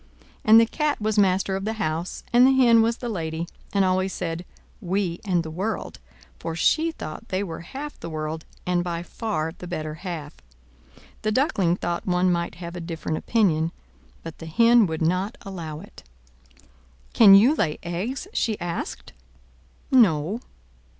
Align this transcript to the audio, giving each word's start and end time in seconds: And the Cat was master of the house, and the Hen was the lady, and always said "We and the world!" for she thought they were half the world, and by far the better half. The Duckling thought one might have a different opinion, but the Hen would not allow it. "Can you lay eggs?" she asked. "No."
And 0.43 0.59
the 0.59 0.65
Cat 0.65 0.99
was 0.99 1.19
master 1.19 1.55
of 1.55 1.63
the 1.63 1.73
house, 1.73 2.23
and 2.33 2.47
the 2.47 2.51
Hen 2.53 2.81
was 2.81 2.97
the 2.97 3.07
lady, 3.07 3.47
and 3.71 3.85
always 3.85 4.11
said 4.11 4.45
"We 4.81 5.19
and 5.23 5.43
the 5.43 5.51
world!" 5.51 5.99
for 6.39 6.55
she 6.55 6.91
thought 6.91 7.27
they 7.29 7.43
were 7.43 7.59
half 7.59 7.99
the 7.99 8.09
world, 8.09 8.43
and 8.65 8.83
by 8.83 9.03
far 9.03 9.53
the 9.55 9.67
better 9.67 9.93
half. 9.93 10.33
The 11.21 11.31
Duckling 11.31 11.75
thought 11.75 12.07
one 12.07 12.31
might 12.31 12.55
have 12.55 12.75
a 12.75 12.81
different 12.81 13.19
opinion, 13.19 13.71
but 14.23 14.39
the 14.39 14.47
Hen 14.47 14.87
would 14.87 15.03
not 15.03 15.37
allow 15.43 15.81
it. 15.81 16.01
"Can 17.13 17.35
you 17.35 17.53
lay 17.53 17.77
eggs?" 17.83 18.27
she 18.33 18.59
asked. 18.59 19.13
"No." 19.91 20.39